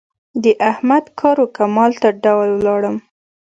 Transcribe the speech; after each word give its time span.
د 0.43 0.45
احمد 0.69 1.05
کار 1.19 1.37
و 1.43 1.45
کمال 1.57 1.91
ته 2.01 2.09
ډول 2.23 2.49
ولاړم. 2.53 2.95